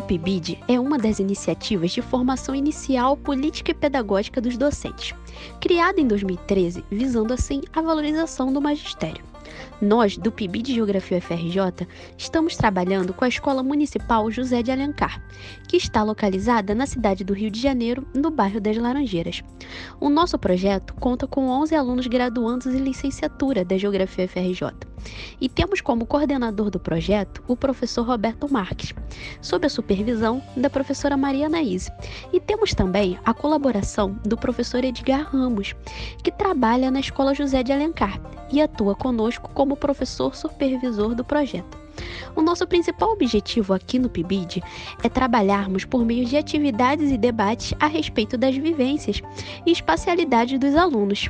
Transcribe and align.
O 0.00 0.02
PIBID 0.02 0.58
é 0.66 0.80
uma 0.80 0.96
das 0.96 1.18
iniciativas 1.18 1.90
de 1.90 2.00
formação 2.00 2.54
inicial 2.54 3.18
política 3.18 3.72
e 3.72 3.74
pedagógica 3.74 4.40
dos 4.40 4.56
docentes, 4.56 5.14
criada 5.60 6.00
em 6.00 6.06
2013, 6.06 6.82
visando 6.90 7.34
assim 7.34 7.60
a 7.70 7.82
valorização 7.82 8.50
do 8.50 8.62
magistério. 8.62 9.22
Nós, 9.78 10.16
do 10.16 10.32
PIB 10.32 10.62
de 10.62 10.74
Geografia 10.74 11.20
FRJ, 11.20 11.86
estamos 12.16 12.56
trabalhando 12.56 13.12
com 13.12 13.26
a 13.26 13.28
Escola 13.28 13.62
Municipal 13.62 14.30
José 14.30 14.62
de 14.62 14.70
Alencar, 14.70 15.22
que 15.68 15.76
está 15.76 16.02
localizada 16.02 16.74
na 16.74 16.86
cidade 16.86 17.22
do 17.22 17.34
Rio 17.34 17.50
de 17.50 17.60
Janeiro, 17.60 18.06
no 18.14 18.30
bairro 18.30 18.58
das 18.58 18.78
Laranjeiras. 18.78 19.42
O 20.00 20.08
nosso 20.08 20.38
projeto 20.38 20.94
conta 20.94 21.26
com 21.26 21.48
11 21.48 21.74
alunos 21.74 22.06
graduandos 22.06 22.74
em 22.74 22.78
licenciatura 22.78 23.66
da 23.66 23.76
Geografia 23.76 24.26
FRJ. 24.26 24.89
E 25.40 25.48
temos 25.48 25.80
como 25.80 26.06
coordenador 26.06 26.70
do 26.70 26.78
projeto 26.78 27.42
o 27.48 27.56
professor 27.56 28.06
Roberto 28.06 28.50
Marques, 28.50 28.94
sob 29.40 29.66
a 29.66 29.70
supervisão 29.70 30.42
da 30.56 30.70
professora 30.70 31.16
Maria 31.16 31.46
Anaíse. 31.46 31.90
E 32.32 32.40
temos 32.40 32.74
também 32.74 33.18
a 33.24 33.32
colaboração 33.32 34.18
do 34.24 34.36
professor 34.36 34.84
Edgar 34.84 35.28
Ramos, 35.30 35.74
que 36.22 36.30
trabalha 36.30 36.90
na 36.90 37.00
Escola 37.00 37.34
José 37.34 37.62
de 37.62 37.72
Alencar 37.72 38.20
e 38.52 38.60
atua 38.60 38.94
conosco 38.94 39.50
como 39.54 39.76
professor 39.76 40.34
supervisor 40.34 41.14
do 41.14 41.24
projeto. 41.24 41.78
O 42.34 42.42
nosso 42.42 42.66
principal 42.66 43.10
objetivo 43.10 43.74
aqui 43.74 43.98
no 43.98 44.08
PIBID 44.08 44.62
é 45.02 45.08
trabalharmos 45.08 45.84
por 45.84 46.04
meio 46.04 46.24
de 46.24 46.36
atividades 46.36 47.10
e 47.10 47.18
debates 47.18 47.74
a 47.78 47.86
respeito 47.86 48.36
das 48.36 48.56
vivências 48.56 49.20
e 49.66 49.72
espacialidade 49.72 50.58
dos 50.58 50.74
alunos. 50.74 51.28